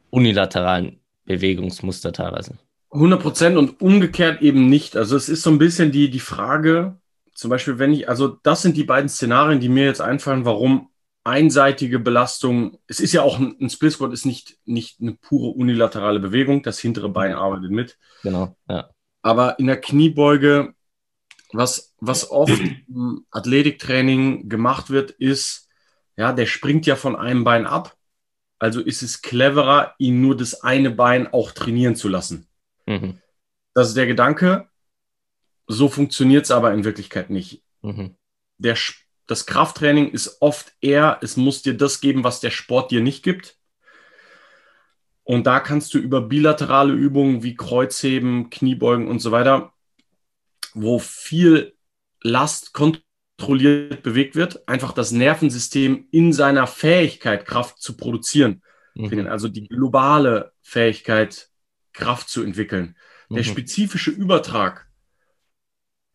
unilateralen 0.09 0.99
Bewegungsmuster 1.25 2.11
teilweise. 2.11 2.57
100 2.91 3.21
Prozent 3.21 3.57
und 3.57 3.81
umgekehrt 3.81 4.41
eben 4.41 4.67
nicht. 4.67 4.97
Also 4.97 5.15
es 5.15 5.29
ist 5.29 5.43
so 5.43 5.51
ein 5.51 5.59
bisschen 5.59 5.91
die, 5.91 6.09
die 6.09 6.19
Frage, 6.19 6.97
zum 7.35 7.49
Beispiel, 7.49 7.77
wenn 7.77 7.93
ich, 7.93 8.09
also 8.09 8.27
das 8.27 8.63
sind 8.63 8.75
die 8.75 8.83
beiden 8.83 9.09
Szenarien, 9.09 9.59
die 9.59 9.69
mir 9.69 9.85
jetzt 9.85 10.01
einfallen, 10.01 10.45
warum 10.45 10.89
einseitige 11.23 11.99
Belastung, 11.99 12.79
es 12.87 12.99
ist 12.99 13.13
ja 13.13 13.21
auch 13.21 13.39
ein, 13.39 13.55
ein 13.61 13.69
Split 13.69 13.93
Squat, 13.93 14.13
ist 14.13 14.25
nicht, 14.25 14.57
nicht 14.65 14.99
eine 14.99 15.13
pure 15.13 15.49
unilaterale 15.51 16.19
Bewegung, 16.19 16.63
das 16.63 16.79
hintere 16.79 17.09
Bein 17.09 17.33
arbeitet 17.33 17.71
mit. 17.71 17.97
Genau, 18.23 18.57
ja. 18.67 18.89
Aber 19.21 19.59
in 19.59 19.67
der 19.67 19.79
Kniebeuge, 19.79 20.73
was, 21.51 21.88
was 22.01 22.29
oft 22.31 22.61
im 22.87 23.25
Athletiktraining 23.31 24.49
gemacht 24.49 24.89
wird, 24.89 25.11
ist, 25.11 25.69
ja, 26.15 26.33
der 26.33 26.45
springt 26.45 26.85
ja 26.85 26.95
von 26.95 27.15
einem 27.15 27.43
Bein 27.43 27.65
ab. 27.65 27.95
Also 28.57 28.81
ist 28.81 29.01
es 29.01 29.21
cleverer, 29.21 29.95
ihn 29.97 30.21
nur 30.21 30.35
das 30.35 30.61
eine 30.63 30.91
Bein 30.91 31.31
auch 31.31 31.51
trainieren 31.51 31.95
zu 31.95 32.09
lassen. 32.09 32.47
Mhm. 32.85 33.21
Das 33.73 33.89
ist 33.89 33.97
der 33.97 34.07
Gedanke. 34.07 34.67
So 35.67 35.87
funktioniert 35.87 36.45
es 36.45 36.51
aber 36.51 36.73
in 36.73 36.83
Wirklichkeit 36.83 37.29
nicht. 37.29 37.63
Mhm. 37.81 38.15
Der, 38.57 38.77
das 39.27 39.45
Krafttraining 39.45 40.09
ist 40.11 40.41
oft 40.41 40.73
eher, 40.81 41.19
es 41.21 41.37
muss 41.37 41.61
dir 41.61 41.77
das 41.77 42.01
geben, 42.01 42.23
was 42.23 42.41
der 42.41 42.51
Sport 42.51 42.91
dir 42.91 43.01
nicht 43.01 43.23
gibt. 43.23 43.57
Und 45.23 45.45
da 45.45 45.59
kannst 45.59 45.93
du 45.93 45.99
über 45.99 46.21
bilaterale 46.21 46.91
Übungen 46.91 47.43
wie 47.43 47.55
Kreuzheben, 47.55 48.49
Kniebeugen 48.49 49.07
und 49.07 49.19
so 49.19 49.31
weiter, 49.31 49.73
wo 50.73 50.97
viel 50.97 51.77
Last 52.21 52.73
kontrolliert 52.73 54.03
bewegt 54.03 54.35
wird, 54.35 54.67
einfach 54.67 54.93
das 54.93 55.11
Nervensystem 55.11 56.07
in 56.11 56.33
seiner 56.33 56.67
Fähigkeit, 56.67 57.45
Kraft 57.45 57.81
zu 57.81 57.95
produzieren, 57.95 58.61
mhm. 58.95 59.27
also 59.27 59.47
die 59.47 59.67
globale 59.67 60.51
Fähigkeit, 60.61 61.49
Kraft 61.93 62.29
zu 62.29 62.43
entwickeln. 62.43 62.95
Mhm. 63.29 63.35
Der 63.35 63.43
spezifische 63.43 64.11
Übertrag 64.11 64.89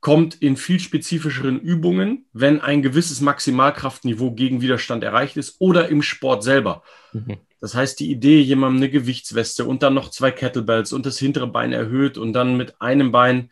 kommt 0.05 0.35
in 0.35 0.59
viel 0.59 0.81
spezifischeren 0.81 1.59
Übungen, 1.59 2.27
wenn 2.35 2.61
ein 2.61 2.83
gewisses 2.83 3.23
Maximalkraftniveau 3.23 4.33
gegen 4.33 4.61
Widerstand 4.61 5.03
erreicht 5.03 5.39
ist 5.39 5.57
oder 5.61 5.89
im 5.89 6.03
Sport 6.03 6.43
selber. 6.43 6.83
Mhm. 7.15 7.39
Das 7.59 7.75
heißt, 7.75 7.99
die 8.01 8.11
Idee, 8.11 8.43
jemandem 8.43 8.83
eine 8.83 8.91
Gewichtsweste 8.91 9.65
und 9.65 9.83
dann 9.83 9.95
noch 9.95 10.11
zwei 10.11 10.31
Kettlebells 10.31 10.93
und 10.93 11.07
das 11.07 11.19
hintere 11.19 11.47
Bein 11.47 11.73
erhöht 11.73 12.19
und 12.19 12.35
dann 12.35 12.59
mit 12.59 12.83
einem 12.83 13.13
Bein 13.13 13.51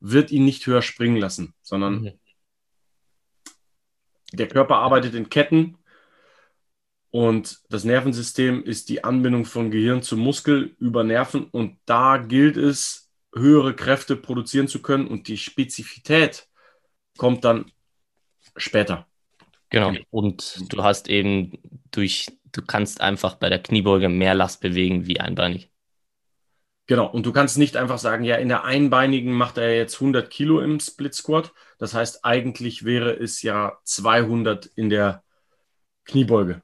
wird 0.00 0.30
ihn 0.30 0.44
nicht 0.44 0.66
höher 0.66 0.82
springen 0.82 1.16
lassen, 1.16 1.54
sondern 1.62 2.02
mhm. 2.02 2.12
der 4.32 4.48
Körper 4.48 4.76
arbeitet 4.76 5.14
in 5.14 5.28
Ketten 5.28 5.76
und 7.10 7.60
das 7.68 7.84
Nervensystem 7.84 8.62
ist 8.62 8.88
die 8.88 9.02
Anbindung 9.02 9.44
von 9.44 9.70
Gehirn 9.70 10.02
zu 10.02 10.16
Muskel 10.16 10.76
über 10.78 11.02
Nerven 11.02 11.44
und 11.44 11.78
da 11.84 12.18
gilt 12.18 12.56
es, 12.56 13.08
höhere 13.34 13.74
Kräfte 13.74 14.16
produzieren 14.16 14.66
zu 14.66 14.82
können 14.82 15.06
und 15.06 15.28
die 15.28 15.36
Spezifität 15.36 16.48
kommt 17.16 17.44
dann 17.44 17.70
später. 18.56 19.06
Genau. 19.70 19.94
Und 20.10 20.72
du 20.72 20.82
hast 20.82 21.08
eben 21.08 21.58
durch, 21.92 22.26
du 22.50 22.62
kannst 22.62 23.00
einfach 23.00 23.36
bei 23.36 23.48
der 23.48 23.62
Kniebeuge 23.62 24.08
mehr 24.08 24.34
Last 24.34 24.60
bewegen 24.60 25.06
wie 25.06 25.20
einbeinig. 25.20 25.70
Genau. 26.90 27.06
Und 27.08 27.24
du 27.24 27.30
kannst 27.30 27.56
nicht 27.56 27.76
einfach 27.76 27.98
sagen, 27.98 28.24
ja, 28.24 28.34
in 28.34 28.48
der 28.48 28.64
einbeinigen 28.64 29.32
macht 29.32 29.58
er 29.58 29.76
jetzt 29.76 29.94
100 29.94 30.28
Kilo 30.28 30.60
im 30.60 30.80
Split 30.80 31.14
Squat. 31.14 31.52
Das 31.78 31.94
heißt, 31.94 32.24
eigentlich 32.24 32.84
wäre 32.84 33.12
es 33.12 33.42
ja 33.42 33.78
200 33.84 34.66
in 34.66 34.90
der 34.90 35.22
Kniebeuge. 36.04 36.62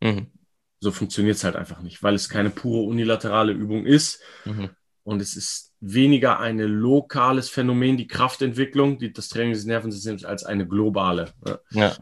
Mhm. 0.00 0.30
So 0.78 0.92
funktioniert 0.92 1.34
es 1.34 1.42
halt 1.42 1.56
einfach 1.56 1.82
nicht, 1.82 2.04
weil 2.04 2.14
es 2.14 2.28
keine 2.28 2.50
pure 2.50 2.82
unilaterale 2.82 3.50
Übung 3.50 3.84
ist. 3.84 4.22
Mhm. 4.44 4.70
Und 5.02 5.20
es 5.20 5.34
ist 5.34 5.74
weniger 5.80 6.38
ein 6.38 6.60
lokales 6.60 7.48
Phänomen, 7.48 7.96
die 7.96 8.06
Kraftentwicklung, 8.06 9.00
die, 9.00 9.12
das 9.12 9.28
Training 9.28 9.54
des 9.54 9.64
Nervensystems, 9.64 10.24
als 10.24 10.44
eine 10.44 10.68
globale. 10.68 11.32
Ja. 11.72 11.96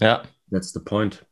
Ja. 0.00 0.22
That's 0.50 0.74
the 0.74 0.80
point. 0.80 1.24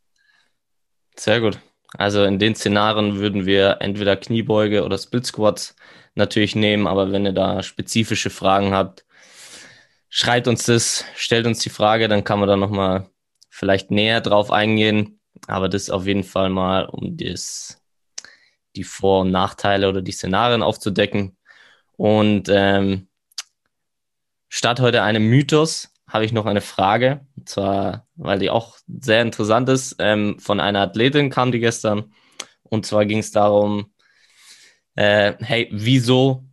Sehr 1.14 1.42
gut. 1.42 1.60
Also 1.96 2.24
in 2.24 2.38
den 2.38 2.54
Szenarien 2.54 3.18
würden 3.18 3.46
wir 3.46 3.78
entweder 3.80 4.16
Kniebeuge 4.16 4.84
oder 4.84 4.98
Split 4.98 5.26
Squats 5.26 5.74
natürlich 6.14 6.54
nehmen, 6.54 6.86
aber 6.86 7.12
wenn 7.12 7.26
ihr 7.26 7.32
da 7.32 7.62
spezifische 7.62 8.30
Fragen 8.30 8.72
habt, 8.72 9.04
schreibt 10.08 10.48
uns 10.48 10.66
das, 10.66 11.04
stellt 11.16 11.46
uns 11.46 11.60
die 11.60 11.70
Frage, 11.70 12.08
dann 12.08 12.24
kann 12.24 12.40
man 12.40 12.48
da 12.48 12.56
nochmal 12.56 13.08
vielleicht 13.48 13.90
näher 13.90 14.20
drauf 14.20 14.50
eingehen. 14.50 15.20
Aber 15.46 15.68
das 15.68 15.90
auf 15.90 16.06
jeden 16.06 16.24
Fall 16.24 16.50
mal, 16.50 16.86
um 16.86 17.16
das, 17.16 17.82
die 18.76 18.84
Vor- 18.84 19.22
und 19.22 19.30
Nachteile 19.30 19.88
oder 19.88 20.02
die 20.02 20.12
Szenarien 20.12 20.62
aufzudecken. 20.62 21.36
Und 21.96 22.48
ähm, 22.48 23.08
statt 24.48 24.80
heute 24.80 25.02
einem 25.02 25.24
Mythos 25.28 25.92
habe 26.08 26.24
ich 26.24 26.32
noch 26.32 26.46
eine 26.46 26.60
Frage. 26.60 27.26
Und 27.50 27.54
zwar, 27.54 28.06
weil 28.14 28.38
die 28.38 28.48
auch 28.48 28.78
sehr 28.86 29.22
interessant 29.22 29.68
ist. 29.68 29.96
Ähm, 29.98 30.38
von 30.38 30.60
einer 30.60 30.82
Athletin 30.82 31.30
kam 31.30 31.50
die 31.50 31.58
gestern. 31.58 32.14
Und 32.62 32.86
zwar 32.86 33.06
ging 33.06 33.18
es 33.18 33.32
darum, 33.32 33.92
äh, 34.94 35.34
hey, 35.40 35.68
wieso 35.72 36.44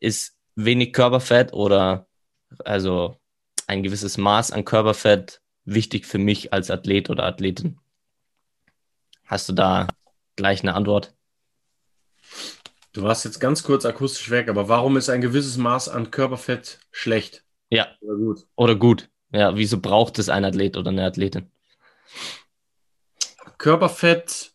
ist 0.00 0.36
wenig 0.54 0.92
Körperfett 0.92 1.54
oder 1.54 2.08
also 2.62 3.16
ein 3.66 3.82
gewisses 3.82 4.18
Maß 4.18 4.52
an 4.52 4.66
Körperfett 4.66 5.40
wichtig 5.64 6.04
für 6.04 6.18
mich 6.18 6.52
als 6.52 6.70
Athlet 6.70 7.08
oder 7.08 7.24
Athletin? 7.24 7.78
Hast 9.24 9.48
du 9.48 9.54
da 9.54 9.88
gleich 10.36 10.60
eine 10.60 10.74
Antwort? 10.74 11.14
Du 12.92 13.02
warst 13.02 13.24
jetzt 13.24 13.40
ganz 13.40 13.62
kurz 13.62 13.86
akustisch 13.86 14.28
weg, 14.28 14.50
aber 14.50 14.68
warum 14.68 14.98
ist 14.98 15.08
ein 15.08 15.22
gewisses 15.22 15.56
Maß 15.56 15.88
an 15.88 16.10
Körperfett 16.10 16.80
schlecht? 16.90 17.46
Ja. 17.70 17.88
Oder 18.02 18.16
gut. 18.16 18.46
Oder 18.56 18.74
gut. 18.76 19.08
Ja, 19.30 19.56
wieso 19.56 19.80
braucht 19.80 20.18
es 20.18 20.28
ein 20.28 20.44
Athlet 20.44 20.76
oder 20.76 20.90
eine 20.90 21.04
Athletin? 21.04 21.50
Körperfett, 23.58 24.52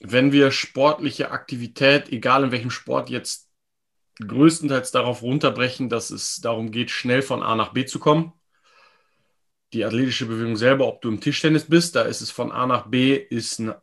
wenn 0.00 0.32
wir 0.32 0.50
sportliche 0.50 1.30
Aktivität, 1.30 2.10
egal 2.10 2.44
in 2.44 2.52
welchem 2.52 2.70
Sport 2.70 3.10
jetzt 3.10 3.48
größtenteils 4.20 4.90
darauf 4.90 5.22
runterbrechen, 5.22 5.88
dass 5.88 6.10
es 6.10 6.40
darum 6.40 6.70
geht, 6.70 6.90
schnell 6.90 7.22
von 7.22 7.42
A 7.42 7.54
nach 7.54 7.72
B 7.72 7.86
zu 7.86 7.98
kommen. 7.98 8.32
Die 9.72 9.84
athletische 9.84 10.26
Bewegung 10.26 10.56
selber, 10.56 10.86
ob 10.86 11.02
du 11.02 11.08
im 11.08 11.20
Tischtennis 11.20 11.68
bist, 11.68 11.94
da 11.94 12.02
ist 12.02 12.20
es 12.20 12.30
von 12.30 12.52
A 12.52 12.66
nach 12.66 12.86
B, 12.86 13.14
ist 13.14 13.58
ein 13.58 13.74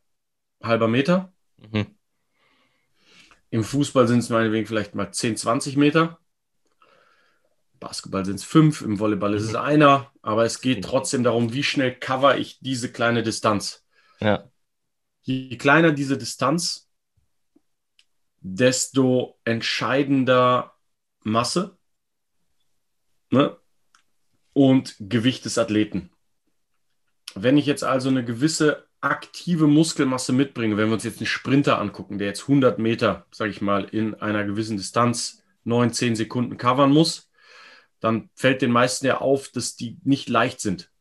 halber 0.62 0.88
Meter. 0.88 1.34
Mhm. 1.58 1.88
Im 3.50 3.64
Fußball 3.64 4.08
sind 4.08 4.20
es 4.20 4.30
meinetwegen 4.30 4.68
vielleicht 4.68 4.96
mal 4.96 5.12
10, 5.12 5.38
20 5.38 5.78
Meter. 5.78 6.20
Basketball 7.86 8.26
sind 8.26 8.38
es 8.38 8.44
fünf, 8.44 8.82
im 8.82 8.98
Volleyball 8.98 9.36
ist 9.36 9.44
es 9.44 9.52
mhm. 9.52 9.58
einer, 9.58 10.12
aber 10.24 10.44
es 10.44 10.60
geht 10.60 10.84
trotzdem 10.84 11.24
darum, 11.24 11.54
wie 11.54 11.62
schnell 11.62 11.94
cover 11.94 12.36
ich 12.36 12.58
diese 12.60 12.92
kleine 12.92 13.22
Distanz. 13.22 13.86
Ja. 14.20 14.50
Je 15.22 15.56
kleiner 15.58 15.92
diese 15.92 16.18
Distanz, 16.18 16.90
desto 18.40 19.38
entscheidender 19.44 20.74
Masse 21.22 21.78
ne? 23.30 23.56
und 24.54 24.96
Gewicht 25.00 25.46
des 25.46 25.60
Athleten. 25.60 26.10
Wenn 27.36 27.56
ich 27.56 27.68
jetzt 27.68 27.84
also 27.84 28.10
eine 28.10 28.26
gewisse 28.26 28.88
aktive 29.02 29.68
Muskelmasse 29.68 30.34
mitbringe, 30.34 30.76
wenn 30.78 30.88
wir 30.88 30.96
uns 30.96 31.04
jetzt 31.04 31.20
einen 31.20 31.28
Sprinter 31.28 31.80
angucken, 31.80 32.18
der 32.18 32.30
jetzt 32.30 32.42
100 32.42 32.80
Meter, 32.80 33.28
sage 33.30 33.52
ich 33.52 33.62
mal, 33.62 33.84
in 33.84 34.16
einer 34.16 34.44
gewissen 34.44 34.78
Distanz 34.78 35.44
9, 35.66 35.94
10 35.94 36.16
Sekunden 36.16 36.58
covern 36.58 36.92
muss, 36.92 37.30
dann 38.00 38.30
fällt 38.36 38.62
den 38.62 38.72
meisten 38.72 39.06
ja 39.06 39.20
auf, 39.20 39.50
dass 39.50 39.76
die 39.76 39.98
nicht 40.04 40.30
leicht 40.30 40.60
sind. 40.60 40.92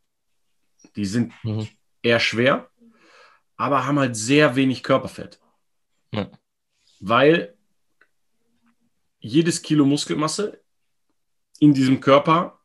Die 0.96 1.04
sind 1.04 1.32
mhm. 1.42 1.68
eher 2.02 2.20
schwer, 2.20 2.70
aber 3.56 3.86
haben 3.86 3.98
halt 3.98 4.16
sehr 4.16 4.56
wenig 4.56 4.82
Körperfett. 4.82 5.40
Ja. 6.12 6.30
Weil 7.00 7.56
jedes 9.18 9.62
Kilo 9.62 9.84
Muskelmasse 9.84 10.60
in 11.58 11.74
diesem 11.74 12.00
Körper 12.00 12.60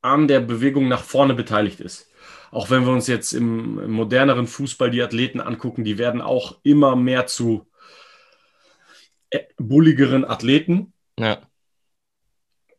an 0.00 0.28
der 0.28 0.40
Bewegung 0.40 0.88
nach 0.88 1.02
vorne 1.02 1.34
beteiligt 1.34 1.80
ist. 1.80 2.10
Auch 2.50 2.70
wenn 2.70 2.84
wir 2.86 2.92
uns 2.92 3.06
jetzt 3.06 3.32
im, 3.32 3.78
im 3.78 3.90
moderneren 3.90 4.46
Fußball 4.46 4.90
die 4.90 5.02
Athleten 5.02 5.40
angucken, 5.40 5.84
die 5.84 5.98
werden 5.98 6.20
auch 6.20 6.58
immer 6.62 6.96
mehr 6.96 7.26
zu 7.26 7.68
äh, 9.30 9.40
bulligeren 9.56 10.24
Athleten. 10.24 10.92
Ja 11.18 11.47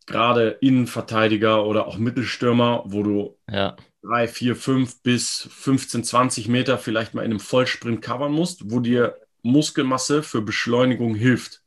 gerade 0.09 0.57
Innenverteidiger 0.61 1.65
oder 1.65 1.87
auch 1.87 1.97
Mittelstürmer, 1.97 2.83
wo 2.85 3.03
du 3.03 3.37
ja. 3.49 3.75
3, 4.03 4.27
4, 4.27 4.55
5 4.55 5.01
bis 5.01 5.47
15, 5.51 6.03
20 6.03 6.47
Meter 6.47 6.77
vielleicht 6.77 7.13
mal 7.13 7.23
in 7.23 7.31
einem 7.31 7.39
Vollsprint 7.39 8.01
covern 8.01 8.31
musst, 8.31 8.71
wo 8.71 8.79
dir 8.79 9.15
Muskelmasse 9.41 10.23
für 10.23 10.41
Beschleunigung 10.41 11.15
hilft. 11.15 11.61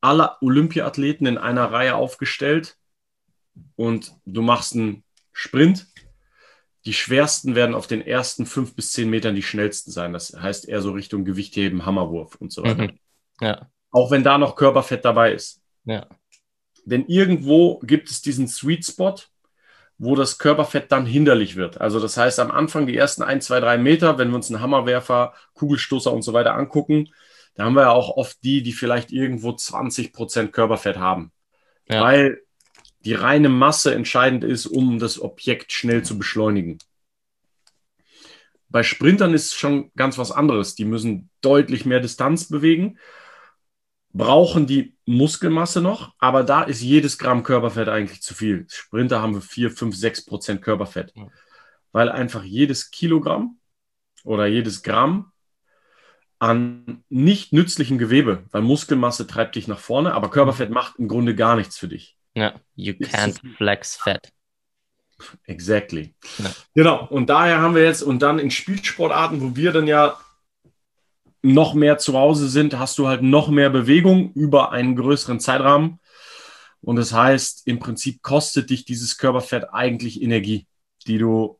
Alle 0.00 0.36
Olympiathleten 0.40 1.26
in 1.26 1.38
einer 1.38 1.72
Reihe 1.72 1.94
aufgestellt 1.94 2.76
und 3.76 4.14
du 4.24 4.42
machst 4.42 4.74
einen 4.74 5.04
Sprint. 5.32 5.86
Die 6.86 6.94
schwersten 6.94 7.54
werden 7.54 7.74
auf 7.74 7.86
den 7.86 8.00
ersten 8.00 8.46
5 8.46 8.74
bis 8.74 8.92
10 8.92 9.10
Metern 9.10 9.34
die 9.34 9.42
schnellsten 9.42 9.90
sein. 9.90 10.12
Das 10.12 10.34
heißt 10.34 10.68
eher 10.68 10.80
so 10.80 10.92
Richtung 10.92 11.24
Gewichtheben, 11.24 11.84
Hammerwurf 11.84 12.36
und 12.36 12.52
so 12.52 12.62
weiter. 12.62 12.84
Mhm. 12.84 12.98
Ja. 13.40 13.70
Auch 13.90 14.10
wenn 14.10 14.24
da 14.24 14.38
noch 14.38 14.56
Körperfett 14.56 15.04
dabei 15.04 15.32
ist. 15.32 15.60
Ja. 15.84 16.06
Denn 16.84 17.06
irgendwo 17.06 17.78
gibt 17.80 18.10
es 18.10 18.22
diesen 18.22 18.48
Sweet 18.48 18.84
Spot, 18.84 19.14
wo 19.98 20.16
das 20.16 20.38
Körperfett 20.38 20.90
dann 20.92 21.04
hinderlich 21.04 21.56
wird. 21.56 21.80
Also 21.80 22.00
das 22.00 22.16
heißt, 22.16 22.40
am 22.40 22.50
Anfang 22.50 22.86
die 22.86 22.96
ersten 22.96 23.22
ein, 23.22 23.40
zwei, 23.40 23.60
drei 23.60 23.76
Meter, 23.76 24.18
wenn 24.18 24.30
wir 24.30 24.36
uns 24.36 24.50
einen 24.50 24.62
Hammerwerfer, 24.62 25.34
Kugelstoßer 25.54 26.12
und 26.12 26.22
so 26.22 26.32
weiter 26.32 26.54
angucken, 26.54 27.10
da 27.54 27.64
haben 27.64 27.74
wir 27.74 27.82
ja 27.82 27.90
auch 27.90 28.16
oft 28.16 28.42
die, 28.42 28.62
die 28.62 28.72
vielleicht 28.72 29.12
irgendwo 29.12 29.52
20 29.52 30.12
Prozent 30.12 30.52
Körperfett 30.52 30.96
haben. 30.96 31.32
Ja. 31.88 32.02
Weil 32.02 32.40
die 33.00 33.14
reine 33.14 33.48
Masse 33.48 33.94
entscheidend 33.94 34.44
ist, 34.44 34.66
um 34.66 34.98
das 34.98 35.20
Objekt 35.20 35.72
schnell 35.72 36.02
zu 36.02 36.16
beschleunigen. 36.16 36.78
Bei 38.68 38.82
Sprintern 38.82 39.34
ist 39.34 39.46
es 39.46 39.54
schon 39.54 39.90
ganz 39.96 40.16
was 40.16 40.30
anderes. 40.30 40.76
Die 40.76 40.84
müssen 40.84 41.28
deutlich 41.40 41.84
mehr 41.84 42.00
Distanz 42.00 42.48
bewegen 42.48 42.98
brauchen 44.12 44.66
die 44.66 44.94
Muskelmasse 45.10 45.80
noch, 45.80 46.14
aber 46.18 46.44
da 46.44 46.62
ist 46.62 46.80
jedes 46.80 47.18
Gramm 47.18 47.42
Körperfett 47.42 47.88
eigentlich 47.88 48.22
zu 48.22 48.32
viel. 48.32 48.66
Sprinter 48.68 49.20
haben 49.20 49.34
wir 49.34 49.40
4, 49.40 49.70
5, 49.70 49.96
6 49.96 50.24
Prozent 50.24 50.62
Körperfett, 50.62 51.12
ja. 51.16 51.26
weil 51.92 52.08
einfach 52.08 52.44
jedes 52.44 52.90
Kilogramm 52.90 53.58
oder 54.24 54.46
jedes 54.46 54.82
Gramm 54.82 55.32
an 56.38 57.02
nicht 57.08 57.52
nützlichem 57.52 57.98
Gewebe, 57.98 58.44
weil 58.52 58.62
Muskelmasse 58.62 59.26
treibt 59.26 59.56
dich 59.56 59.66
nach 59.66 59.80
vorne, 59.80 60.14
aber 60.14 60.30
Körperfett 60.30 60.70
macht 60.70 60.98
im 60.98 61.08
Grunde 61.08 61.34
gar 61.34 61.56
nichts 61.56 61.76
für 61.76 61.88
dich. 61.88 62.16
Ja, 62.34 62.54
you 62.76 62.94
can't 62.94 63.38
flex 63.56 63.96
fat. 63.96 64.32
Exactly. 65.44 66.14
Ja. 66.38 66.50
Genau. 66.74 67.06
Und 67.06 67.28
daher 67.28 67.60
haben 67.60 67.74
wir 67.74 67.84
jetzt, 67.84 68.02
und 68.02 68.22
dann 68.22 68.38
in 68.38 68.50
Spielsportarten, 68.50 69.40
wo 69.42 69.56
wir 69.56 69.72
dann 69.72 69.86
ja 69.86 70.18
noch 71.42 71.74
mehr 71.74 71.98
zu 71.98 72.18
Hause 72.18 72.48
sind, 72.48 72.78
hast 72.78 72.98
du 72.98 73.08
halt 73.08 73.22
noch 73.22 73.48
mehr 73.48 73.70
Bewegung 73.70 74.32
über 74.34 74.72
einen 74.72 74.96
größeren 74.96 75.40
Zeitrahmen. 75.40 76.00
Und 76.82 76.96
das 76.96 77.12
heißt, 77.12 77.66
im 77.66 77.78
Prinzip 77.78 78.22
kostet 78.22 78.70
dich 78.70 78.84
dieses 78.84 79.18
Körperfett 79.18 79.72
eigentlich 79.72 80.22
Energie, 80.22 80.66
die 81.06 81.18
du 81.18 81.58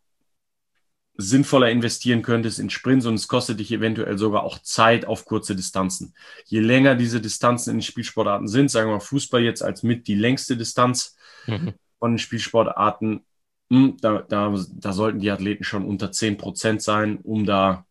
sinnvoller 1.17 1.71
investieren 1.71 2.23
könntest 2.23 2.59
in 2.59 2.71
Sprints 2.71 3.05
und 3.05 3.15
es 3.15 3.29
kostet 3.29 3.61
dich 3.61 3.71
eventuell 3.73 4.17
sogar 4.17 4.43
auch 4.43 4.59
Zeit 4.61 5.05
auf 5.05 5.27
kurze 5.27 5.55
Distanzen. 5.55 6.15
Je 6.47 6.61
länger 6.61 6.95
diese 6.95 7.21
Distanzen 7.21 7.71
in 7.71 7.77
den 7.77 7.83
Spielsportarten 7.83 8.49
sind, 8.49 8.71
sagen 8.71 8.89
wir 8.89 8.95
mal 8.95 9.01
Fußball 9.01 9.43
jetzt 9.43 9.63
als 9.63 9.83
mit 9.83 10.09
die 10.09 10.15
längste 10.15 10.57
Distanz 10.57 11.17
mhm. 11.47 11.75
von 11.99 12.13
den 12.13 12.19
Spielsportarten, 12.19 13.25
hm, 13.71 13.97
da, 14.01 14.23
da, 14.29 14.55
da 14.73 14.93
sollten 14.93 15.21
die 15.21 15.31
Athleten 15.31 15.65
schon 15.65 15.85
unter 15.85 16.11
10 16.11 16.39
Prozent 16.39 16.83
sein, 16.83 17.19
um 17.19 17.45
da 17.45 17.85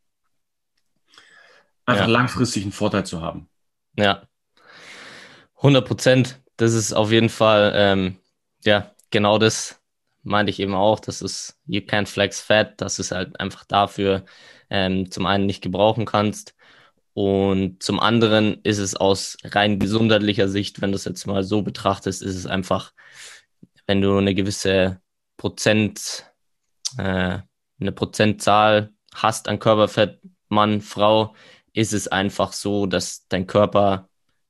einfach 1.90 2.08
ja. 2.08 2.12
langfristig 2.12 2.64
einen 2.64 2.72
Vorteil 2.72 3.06
zu 3.06 3.22
haben. 3.22 3.50
Ja, 3.98 4.24
100 5.58 5.86
Prozent. 5.86 6.42
Das 6.58 6.74
ist 6.74 6.94
auf 6.94 7.12
jeden 7.12 7.30
Fall, 7.30 7.74
ähm, 7.76 8.18
ja, 8.66 8.92
genau 9.12 9.38
das 9.38 9.82
meinte 10.24 10.50
ich 10.50 10.60
eben 10.60 10.76
auch. 10.76 11.00
Das 11.00 11.22
ist, 11.22 11.58
you 11.66 11.82
can't 11.82 12.08
flex 12.08 12.42
fat, 12.42 12.80
dass 12.82 12.98
du 12.98 13.02
es 13.02 13.12
halt 13.12 13.40
einfach 13.40 13.64
dafür 13.66 14.26
ähm, 14.70 15.10
zum 15.12 15.26
einen 15.26 15.46
nicht 15.46 15.62
gebrauchen 15.62 16.06
kannst. 16.06 16.56
Und 17.14 17.82
zum 17.84 18.00
anderen 18.00 18.62
ist 18.64 18.78
es 18.78 18.96
aus 18.96 19.38
rein 19.44 19.80
gesundheitlicher 19.80 20.48
Sicht, 20.48 20.82
wenn 20.82 20.92
du 20.92 20.96
es 20.96 21.06
jetzt 21.06 21.26
mal 21.28 21.44
so 21.44 21.62
betrachtest, 21.62 22.22
ist 22.22 22.36
es 22.36 22.46
einfach, 22.46 22.94
wenn 23.88 24.02
du 24.02 24.18
eine 24.18 24.36
gewisse 24.36 25.02
Prozent, 25.38 26.26
äh, 26.98 27.40
eine 27.80 27.92
Prozentzahl 27.94 28.92
hast 29.14 29.48
an 29.50 29.60
Körperfett, 29.60 30.22
Mann, 30.50 30.82
Frau, 30.82 31.36
ist 31.74 31.94
es 31.94 32.08
einfach 32.08 32.54
so, 32.54 32.86
dass 32.86 33.28
dein 33.28 33.48
Körper 33.48 34.10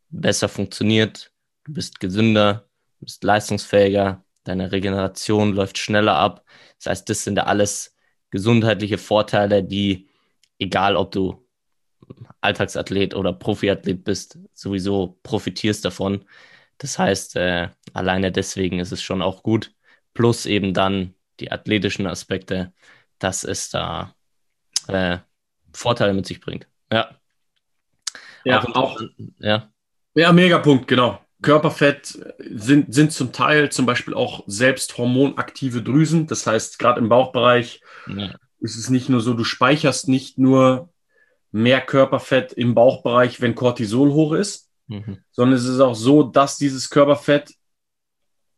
besser 0.10 0.50
funktioniert, 0.50 1.32
du 1.66 1.74
bist 1.74 2.00
gesünder, 2.00 2.70
du 3.00 3.06
bist 3.06 3.24
leistungsfähiger, 3.24 4.26
deine 4.44 4.72
Regeneration 4.72 5.54
läuft 5.54 5.78
schneller 5.78 6.16
ab. 6.16 6.46
Das 6.78 6.88
heißt, 6.92 7.10
das 7.10 7.24
sind 7.24 7.40
alles 7.40 7.96
gesundheitliche 8.32 8.98
Vorteile, 8.98 9.64
die, 9.64 10.10
egal 10.60 10.96
ob 10.96 11.12
du 11.12 11.48
Alltagsathlet 12.42 13.16
oder 13.16 13.34
Profiathlet 13.34 14.04
bist, 14.04 14.40
sowieso 14.54 15.20
profitierst 15.24 15.86
davon. 15.86 16.26
Das 16.78 16.98
heißt, 17.00 17.36
äh, 17.36 17.70
alleine 17.94 18.32
deswegen 18.32 18.80
ist 18.80 18.92
es 18.92 19.02
schon 19.02 19.22
auch 19.22 19.44
gut, 19.44 19.74
plus 20.14 20.46
eben 20.46 20.74
dann 20.74 21.16
die 21.40 21.52
athletischen 21.52 22.08
Aspekte, 22.08 22.74
dass 23.20 23.44
es 23.44 23.70
da 23.70 24.16
äh, 24.88 25.20
Vorteile 25.74 26.14
mit 26.14 26.26
sich 26.26 26.42
bringt. 26.42 26.69
Ja. 26.92 27.16
Ja, 28.46 28.64
auch, 28.64 28.76
auch 28.76 29.02
ja. 29.40 29.70
Ja, 30.16 30.32
Megapunkt, 30.32 30.88
genau. 30.88 31.20
Körperfett 31.42 32.20
sind, 32.40 32.94
sind 32.94 33.14
zum 33.14 33.32
Teil 33.32 33.72
zum 33.72 33.86
Beispiel 33.86 34.14
auch 34.14 34.44
selbst 34.48 34.98
hormonaktive 34.98 35.82
Drüsen. 35.82 36.28
Das 36.28 36.46
heißt, 36.46 36.80
gerade 36.80 37.00
im 37.00 37.10
Bauchbereich 37.10 37.82
ja. 38.08 38.36
ist 38.60 38.76
es 38.76 38.90
nicht 38.90 39.10
nur 39.10 39.22
so, 39.22 39.34
du 39.34 39.44
speicherst 39.44 40.10
nicht 40.10 40.38
nur 40.38 40.90
mehr 41.52 41.82
Körperfett 41.82 42.54
im 42.54 42.76
Bauchbereich, 42.76 43.42
wenn 43.42 43.56
Cortisol 43.56 44.12
hoch 44.12 44.34
ist, 44.34 44.70
mhm. 44.88 45.20
sondern 45.32 45.58
es 45.58 45.66
ist 45.66 45.80
auch 45.80 45.96
so, 45.96 46.24
dass 46.24 46.58
dieses 46.58 46.90
Körperfett 46.90 47.54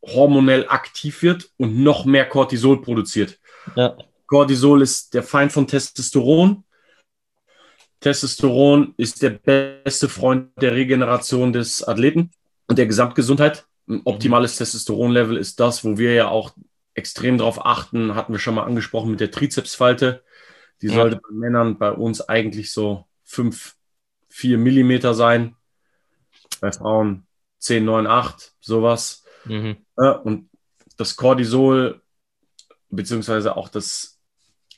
hormonell 0.04 0.66
aktiv 0.68 1.22
wird 1.22 1.50
und 1.56 1.78
noch 1.82 2.04
mehr 2.04 2.28
Cortisol 2.28 2.82
produziert. 2.82 3.38
Ja. 3.76 3.96
Cortisol 4.26 4.82
ist 4.82 5.14
der 5.14 5.22
Feind 5.22 5.52
von 5.52 5.66
Testosteron. 5.68 6.64
Testosteron 8.02 8.94
ist 8.96 9.22
der 9.22 9.30
beste 9.30 10.08
Freund 10.08 10.50
der 10.60 10.72
Regeneration 10.72 11.52
des 11.52 11.86
Athleten 11.86 12.32
und 12.66 12.78
der 12.78 12.86
Gesamtgesundheit. 12.86 13.64
Ein 13.88 14.02
optimales 14.04 14.56
Testosteronlevel 14.56 15.36
ist 15.36 15.60
das, 15.60 15.84
wo 15.84 15.96
wir 15.98 16.12
ja 16.12 16.28
auch 16.28 16.52
extrem 16.94 17.38
darauf 17.38 17.64
achten, 17.64 18.14
hatten 18.14 18.32
wir 18.32 18.40
schon 18.40 18.56
mal 18.56 18.64
angesprochen 18.64 19.12
mit 19.12 19.20
der 19.20 19.30
Trizepsfalte. 19.30 20.24
Die 20.82 20.88
ja. 20.88 20.94
sollte 20.94 21.16
bei 21.16 21.32
Männern 21.32 21.78
bei 21.78 21.92
uns 21.92 22.20
eigentlich 22.20 22.72
so 22.72 23.06
5, 23.24 23.76
4 24.28 24.58
Millimeter 24.58 25.14
sein. 25.14 25.54
Bei 26.60 26.72
Frauen 26.72 27.26
10, 27.58 27.84
9, 27.84 28.06
8, 28.08 28.52
sowas. 28.60 29.24
Mhm. 29.44 29.76
Und 29.94 30.50
das 30.96 31.16
Cortisol, 31.16 32.02
beziehungsweise 32.90 33.56
auch 33.56 33.68
das 33.68 34.18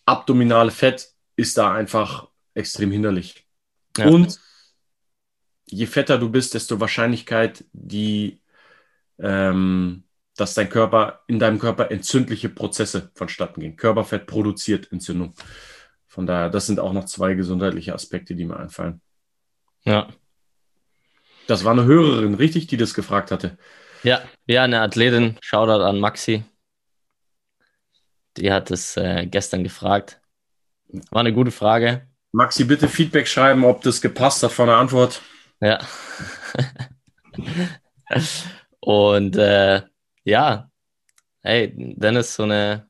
abdominale 0.04 0.70
Fett, 0.70 1.08
ist 1.37 1.56
da 1.56 1.72
einfach 1.72 2.28
extrem 2.54 2.90
hinderlich. 2.90 3.46
Ja. 3.96 4.06
Und 4.06 4.38
je 5.66 5.86
fetter 5.86 6.18
du 6.18 6.30
bist, 6.30 6.54
desto 6.54 6.80
Wahrscheinlichkeit, 6.80 7.64
die, 7.72 8.40
ähm, 9.18 10.04
dass 10.36 10.54
dein 10.54 10.68
Körper, 10.68 11.22
in 11.26 11.38
deinem 11.38 11.58
Körper 11.58 11.90
entzündliche 11.90 12.48
Prozesse 12.48 13.10
vonstatten 13.14 13.60
gehen. 13.60 13.76
Körperfett 13.76 14.26
produziert 14.26 14.90
Entzündung. 14.92 15.34
Von 16.06 16.26
daher, 16.26 16.50
das 16.50 16.66
sind 16.66 16.80
auch 16.80 16.92
noch 16.92 17.04
zwei 17.06 17.34
gesundheitliche 17.34 17.94
Aspekte, 17.94 18.34
die 18.34 18.44
mir 18.44 18.56
einfallen. 18.56 19.00
Ja. 19.84 20.08
Das 21.46 21.64
war 21.64 21.72
eine 21.72 21.84
Hörerin, 21.84 22.34
richtig, 22.34 22.68
die 22.68 22.76
das 22.76 22.94
gefragt 22.94 23.30
hatte. 23.30 23.58
Ja, 24.02 24.22
ja, 24.46 24.64
eine 24.64 24.80
Athletin, 24.80 25.36
Shoutout 25.40 25.82
an 25.82 25.98
Maxi. 25.98 26.44
Die 28.36 28.52
hat 28.52 28.70
es 28.70 28.96
äh, 28.96 29.26
gestern 29.26 29.62
gefragt. 29.62 30.20
War 31.10 31.20
eine 31.20 31.32
gute 31.32 31.50
Frage. 31.50 32.06
Maxi, 32.34 32.64
bitte 32.64 32.88
Feedback 32.88 33.28
schreiben, 33.28 33.64
ob 33.64 33.82
das 33.82 34.00
gepasst 34.00 34.42
hat 34.42 34.50
von 34.50 34.66
der 34.66 34.76
Antwort. 34.76 35.22
Ja. 35.60 35.78
Und 38.80 39.36
äh, 39.36 39.82
ja, 40.24 40.68
hey, 41.42 41.72
Dennis, 41.76 42.34
so 42.34 42.42
eine 42.42 42.88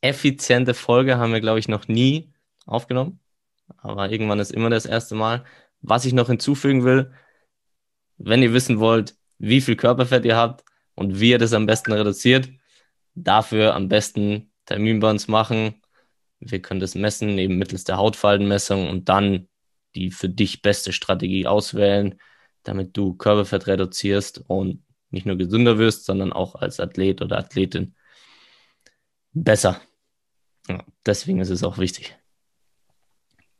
effiziente 0.00 0.72
Folge 0.72 1.18
haben 1.18 1.34
wir, 1.34 1.42
glaube 1.42 1.58
ich, 1.58 1.68
noch 1.68 1.88
nie 1.88 2.32
aufgenommen. 2.64 3.20
Aber 3.76 4.10
irgendwann 4.10 4.40
ist 4.40 4.50
immer 4.50 4.70
das 4.70 4.86
erste 4.86 5.14
Mal. 5.14 5.44
Was 5.82 6.06
ich 6.06 6.14
noch 6.14 6.28
hinzufügen 6.28 6.82
will, 6.82 7.12
wenn 8.16 8.42
ihr 8.42 8.54
wissen 8.54 8.80
wollt, 8.80 9.14
wie 9.36 9.60
viel 9.60 9.76
Körperfett 9.76 10.24
ihr 10.24 10.36
habt 10.36 10.64
und 10.94 11.20
wie 11.20 11.32
ihr 11.32 11.38
das 11.38 11.52
am 11.52 11.66
besten 11.66 11.92
reduziert. 11.92 12.48
Dafür 13.14 13.74
am 13.74 13.88
besten 13.88 14.50
Termin 14.64 15.00
bei 15.00 15.10
uns 15.10 15.28
machen. 15.28 15.79
Wir 16.40 16.60
können 16.62 16.80
das 16.80 16.94
messen, 16.94 17.38
eben 17.38 17.58
mittels 17.58 17.84
der 17.84 17.98
Hautfaltenmessung 17.98 18.88
und 18.88 19.08
dann 19.08 19.48
die 19.94 20.10
für 20.10 20.28
dich 20.28 20.62
beste 20.62 20.92
Strategie 20.92 21.46
auswählen, 21.46 22.20
damit 22.62 22.96
du 22.96 23.14
Körperfett 23.14 23.66
reduzierst 23.66 24.44
und 24.46 24.84
nicht 25.10 25.26
nur 25.26 25.36
gesünder 25.36 25.78
wirst, 25.78 26.04
sondern 26.04 26.32
auch 26.32 26.54
als 26.54 26.80
Athlet 26.80 27.20
oder 27.20 27.38
Athletin 27.38 27.94
besser. 29.32 29.80
Ja, 30.68 30.84
deswegen 31.04 31.40
ist 31.40 31.50
es 31.50 31.64
auch 31.64 31.78
wichtig. 31.78 32.16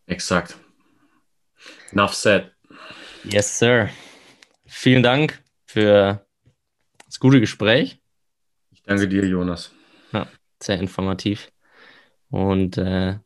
Exakt. 0.06 0.58
Enough 1.92 2.14
said. 2.14 2.52
Yes, 3.24 3.58
sir. 3.58 3.90
Vielen 4.66 5.02
Dank 5.02 5.42
für 5.66 6.26
das 7.06 7.18
gute 7.18 7.40
Gespräch. 7.40 8.00
Ich 8.70 8.82
danke 8.82 9.08
dir, 9.08 9.26
Jonas. 9.26 9.72
Ja, 10.12 10.28
sehr 10.62 10.78
informativ. 10.78 11.50
Und 12.30 12.78
äh, 12.78 13.18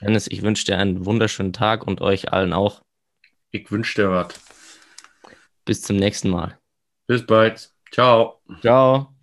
Dennis, 0.00 0.26
ich 0.28 0.42
wünsche 0.42 0.64
dir 0.64 0.78
einen 0.78 1.04
wunderschönen 1.04 1.52
Tag 1.52 1.86
und 1.86 2.00
euch 2.00 2.32
allen 2.32 2.52
auch. 2.52 2.82
Ich 3.50 3.70
wünsche 3.70 4.02
dir 4.02 4.10
was. 4.10 4.34
Bis 5.64 5.82
zum 5.82 5.96
nächsten 5.96 6.30
Mal. 6.30 6.58
Bis 7.06 7.24
bald. 7.26 7.72
Ciao. 7.90 8.40
Ciao. 8.60 9.17